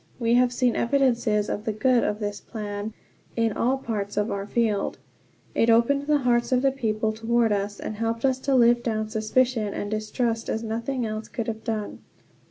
We 0.19 0.33
have 0.33 0.51
seen 0.51 0.75
evidences 0.75 1.47
of 1.47 1.63
the 1.65 1.71
good 1.71 2.03
of 2.03 2.19
this 2.19 2.41
plan 2.41 2.93
in 3.35 3.53
all 3.53 3.77
parts 3.77 4.17
of 4.17 4.31
our 4.31 4.47
field. 4.47 4.97
It 5.53 5.69
opened 5.69 6.07
the 6.07 6.17
hearts 6.17 6.51
of 6.51 6.63
the 6.63 6.71
people 6.71 7.11
toward 7.13 7.51
us, 7.51 7.79
and 7.79 7.97
helped 7.97 8.25
us 8.25 8.39
to 8.39 8.55
live 8.55 8.81
down 8.81 9.09
suspicion 9.09 9.75
and 9.75 9.91
distrust 9.91 10.49
as 10.49 10.63
nothing 10.63 11.05
else 11.05 11.27
could 11.27 11.45
have 11.45 11.63
done. 11.63 11.99